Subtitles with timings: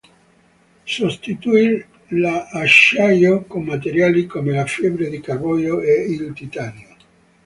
[0.95, 6.95] Sostituì l’acciaio con materiali come le fibre di carbonio ed il titanio.